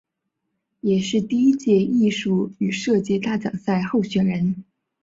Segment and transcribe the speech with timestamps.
[0.79, 4.63] 也是第一届艺术与设计大奖赛候选人。